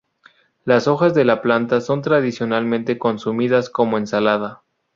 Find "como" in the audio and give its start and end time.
3.69-3.99